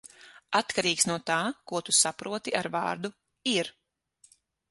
Atkarīgs 0.59 1.05
no 1.09 1.17
tā, 1.31 1.35
ko 1.71 1.81
tu 1.89 1.95
saproti 1.99 2.55
ar 2.61 2.71
vārdu 2.79 3.13
"ir". 3.55 3.73